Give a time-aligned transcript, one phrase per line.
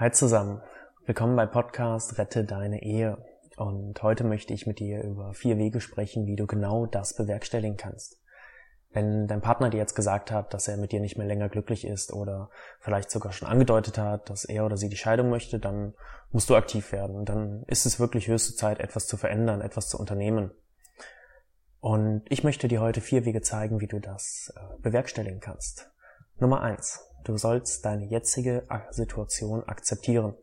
[0.00, 0.62] Hi zusammen,
[1.04, 3.18] willkommen bei Podcast Rette deine Ehe.
[3.58, 7.76] Und heute möchte ich mit dir über vier Wege sprechen, wie du genau das bewerkstelligen
[7.76, 8.18] kannst.
[8.92, 11.86] Wenn dein Partner dir jetzt gesagt hat, dass er mit dir nicht mehr länger glücklich
[11.86, 12.48] ist oder
[12.80, 15.92] vielleicht sogar schon angedeutet hat, dass er oder sie die Scheidung möchte, dann
[16.30, 17.26] musst du aktiv werden.
[17.26, 20.50] Dann ist es wirklich höchste Zeit, etwas zu verändern, etwas zu unternehmen.
[21.80, 25.90] Und ich möchte dir heute vier Wege zeigen, wie du das äh, bewerkstelligen kannst.
[26.38, 27.09] Nummer eins.
[27.24, 30.34] Du sollst deine jetzige Situation akzeptieren.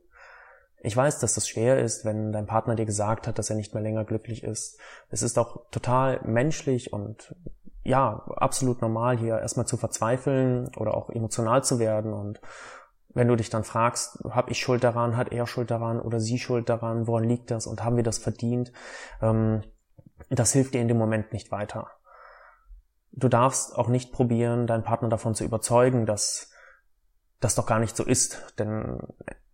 [0.80, 3.73] Ich weiß, dass das schwer ist, wenn dein Partner dir gesagt hat, dass er nicht
[3.73, 4.80] mehr länger glücklich ist.
[5.09, 7.35] Es ist auch total menschlich und
[7.84, 12.13] ja, absolut normal, hier erstmal zu verzweifeln oder auch emotional zu werden.
[12.13, 12.41] Und
[13.09, 16.38] wenn du dich dann fragst, habe ich Schuld daran, hat er Schuld daran oder sie
[16.38, 18.71] Schuld daran, woran liegt das und haben wir das verdient,
[19.21, 19.63] ähm,
[20.30, 21.88] das hilft dir in dem Moment nicht weiter.
[23.13, 26.52] Du darfst auch nicht probieren, deinen Partner davon zu überzeugen, dass
[27.40, 29.00] das doch gar nicht so ist, denn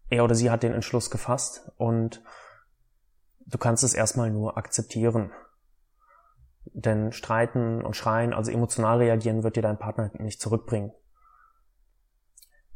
[0.09, 2.23] er oder sie hat den Entschluss gefasst und
[3.45, 5.31] du kannst es erstmal nur akzeptieren.
[6.65, 10.93] Denn streiten und schreien, also emotional reagieren, wird dir dein Partner nicht zurückbringen.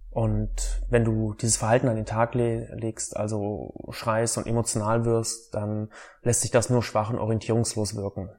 [0.10, 5.92] Und wenn du dieses Verhalten an den Tag legst, also schreist und emotional wirst, dann
[6.24, 8.30] lässt sich das nur schwach und orientierungslos wirken.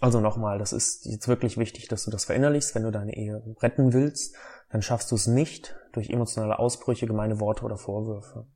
[0.00, 3.42] Also nochmal, das ist jetzt wirklich wichtig, dass du das verinnerlichst, wenn du deine Ehe
[3.60, 4.36] retten willst,
[4.70, 8.46] dann schaffst du es nicht durch emotionale Ausbrüche, gemeine Worte oder Vorwürfe.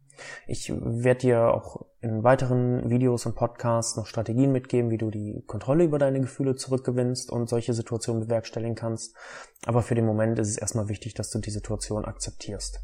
[0.47, 5.43] Ich werde dir auch in weiteren Videos und Podcasts noch Strategien mitgeben, wie du die
[5.47, 9.17] Kontrolle über deine Gefühle zurückgewinnst und solche Situationen bewerkstelligen kannst.
[9.65, 12.81] Aber für den Moment ist es erstmal wichtig, dass du die Situation akzeptierst.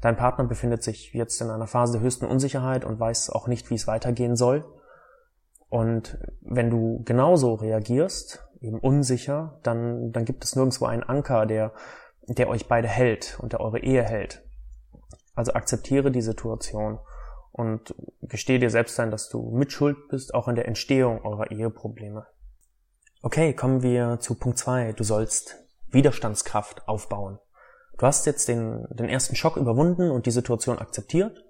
[0.00, 3.70] Dein Partner befindet sich jetzt in einer Phase der höchsten Unsicherheit und weiß auch nicht,
[3.70, 4.64] wie es weitergehen soll.
[5.72, 11.72] Und wenn du genauso reagierst, eben unsicher, dann, dann gibt es nirgendwo einen Anker, der
[12.28, 14.44] der euch beide hält und der eure Ehe hält.
[15.34, 16.98] Also akzeptiere die Situation
[17.52, 22.26] und gestehe dir selbst ein, dass du mitschuld bist, auch in der Entstehung eurer Eheprobleme.
[23.22, 24.92] Okay, kommen wir zu Punkt zwei.
[24.92, 25.56] Du sollst
[25.88, 27.38] Widerstandskraft aufbauen.
[27.96, 31.42] Du hast jetzt den, den ersten Schock überwunden und die Situation akzeptiert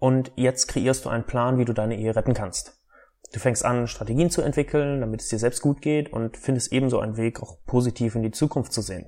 [0.00, 2.79] und jetzt kreierst du einen Plan, wie du deine Ehe retten kannst.
[3.32, 6.98] Du fängst an, Strategien zu entwickeln, damit es dir selbst gut geht und findest ebenso
[6.98, 9.06] einen Weg, auch positiv in die Zukunft zu sehen.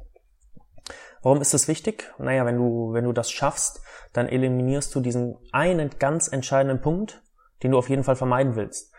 [1.22, 2.12] Warum ist das wichtig?
[2.18, 3.80] Naja, wenn du, wenn du das schaffst,
[4.12, 7.22] dann eliminierst du diesen einen ganz entscheidenden Punkt,
[7.62, 8.92] den du auf jeden Fall vermeiden willst.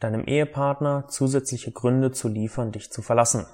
[0.00, 3.46] Deinem Ehepartner zusätzliche Gründe zu liefern, dich zu verlassen.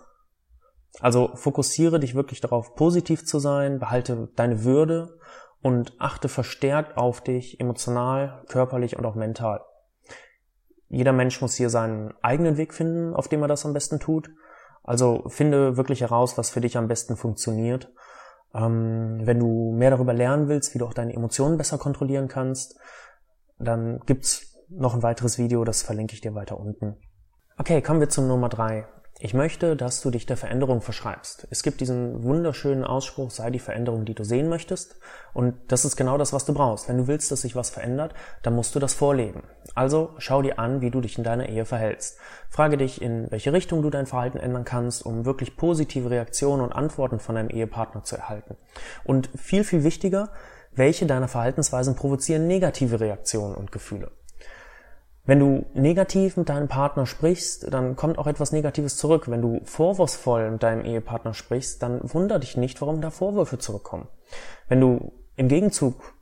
[1.01, 5.19] Also fokussiere dich wirklich darauf, positiv zu sein, behalte deine Würde
[5.63, 9.61] und achte verstärkt auf dich, emotional, körperlich und auch mental.
[10.89, 14.31] Jeder Mensch muss hier seinen eigenen Weg finden, auf dem er das am besten tut.
[14.85, 17.93] Also finde wirklich heraus, was für dich am besten funktioniert.
[18.55, 22.79] Ähm, wenn du mehr darüber lernen willst, wie du auch deine Emotionen besser kontrollieren kannst,
[23.59, 26.97] dann gibt's noch ein weiteres Video, das verlinke ich dir weiter unten.
[27.59, 28.87] Okay, kommen wir zum Nummer drei.
[29.19, 31.49] Ich möchte, dass du dich der Veränderung verschreibst.
[31.51, 34.97] Es gibt diesen wunderschönen Ausspruch, sei die Veränderung, die du sehen möchtest.
[35.33, 36.87] Und das ist genau das, was du brauchst.
[36.87, 38.13] Wenn du willst, dass sich was verändert,
[38.43, 39.43] dann musst du das vorleben.
[39.75, 42.19] Also schau dir an, wie du dich in deiner Ehe verhältst.
[42.51, 46.73] Frage dich, in welche Richtung du dein Verhalten ändern kannst, um wirklich positive Reaktionen und
[46.73, 48.59] Antworten von deinem Ehepartner zu erhalten.
[49.03, 50.31] Und viel, viel wichtiger,
[50.73, 54.11] welche deiner Verhaltensweisen provozieren negative Reaktionen und Gefühle.
[55.27, 59.29] Wenn du negativ mit deinem Partner sprichst, dann kommt auch etwas Negatives zurück.
[59.29, 64.07] Wenn du vorwurfsvoll mit deinem Ehepartner sprichst, dann wunder dich nicht, warum da Vorwürfe zurückkommen.
[64.69, 66.15] Wenn du im Gegenzug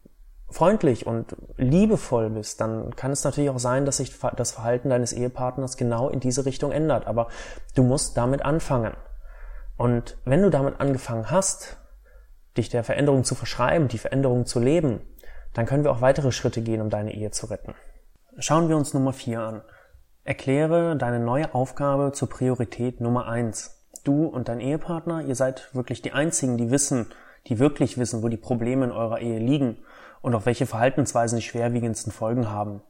[0.50, 5.12] freundlich und liebevoll bist, dann kann es natürlich auch sein, dass sich das Verhalten deines
[5.12, 7.06] Ehepartners genau in diese Richtung ändert.
[7.06, 7.28] Aber
[7.74, 8.94] du musst damit anfangen.
[9.76, 11.76] Und wenn du damit angefangen hast,
[12.56, 15.00] dich der Veränderung zu verschreiben, die Veränderung zu leben,
[15.52, 17.74] dann können wir auch weitere Schritte gehen, um deine Ehe zu retten.
[18.38, 19.62] Schauen wir uns Nummer 4 an.
[20.24, 23.86] Erkläre deine neue Aufgabe zur Priorität Nummer 1.
[24.02, 27.06] Du und dein Ehepartner, ihr seid wirklich die einzigen, die wissen,
[27.46, 29.78] die wirklich wissen, wo die Probleme in eurer Ehe liegen
[30.20, 32.82] und auf welche Verhaltensweisen die schwerwiegendsten Folgen haben.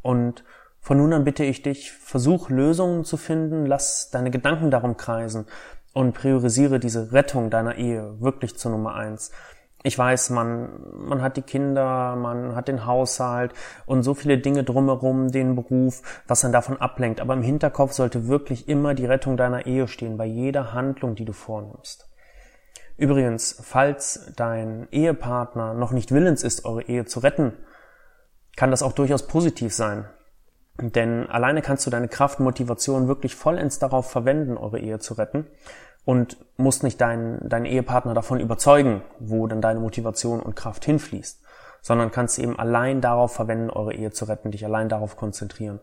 [0.00, 0.44] Und
[0.78, 5.46] von nun an bitte ich dich, versuch Lösungen zu finden, lass deine Gedanken darum kreisen
[5.92, 9.32] und priorisiere diese Rettung deiner Ehe wirklich zur Nummer 1
[9.86, 13.52] ich weiß, man, man hat die Kinder, man hat den Haushalt
[13.84, 17.20] und so viele Dinge drumherum, den Beruf, was dann davon ablenkt.
[17.20, 21.26] Aber im Hinterkopf sollte wirklich immer die Rettung deiner Ehe stehen, bei jeder Handlung, die
[21.26, 22.08] du vornimmst.
[22.96, 27.52] Übrigens, falls dein Ehepartner noch nicht willens ist, eure Ehe zu retten,
[28.56, 30.08] kann das auch durchaus positiv sein.
[30.80, 35.12] Denn alleine kannst du deine Kraft und Motivation wirklich vollends darauf verwenden, eure Ehe zu
[35.14, 35.46] retten.
[36.04, 41.42] Und musst nicht deinen, deinen Ehepartner davon überzeugen, wo dann deine Motivation und Kraft hinfließt,
[41.80, 45.80] sondern kannst eben allein darauf verwenden, eure Ehe zu retten, dich allein darauf konzentrieren.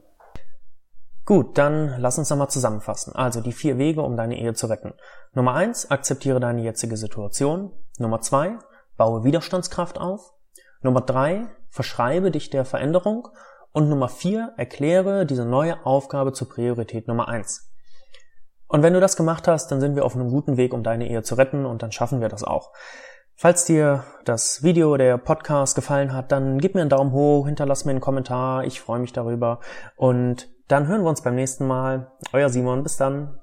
[1.26, 3.16] Gut, dann lass uns nochmal zusammenfassen.
[3.16, 4.94] Also die vier Wege, um deine Ehe zu retten.
[5.34, 7.72] Nummer eins, akzeptiere deine jetzige Situation.
[8.00, 8.58] Nummer zwei,
[8.98, 10.34] baue Widerstandskraft auf.
[10.82, 13.28] Nummer drei, verschreibe dich der Veränderung.
[13.72, 17.71] Und Nummer vier, erkläre diese neue Aufgabe zur Priorität Nummer eins.
[18.72, 21.10] Und wenn du das gemacht hast, dann sind wir auf einem guten Weg, um deine
[21.10, 22.72] Ehe zu retten und dann schaffen wir das auch.
[23.36, 27.84] Falls dir das Video, der Podcast gefallen hat, dann gib mir einen Daumen hoch, hinterlass
[27.84, 29.60] mir einen Kommentar, ich freue mich darüber
[29.98, 32.14] und dann hören wir uns beim nächsten Mal.
[32.32, 33.42] Euer Simon, bis dann.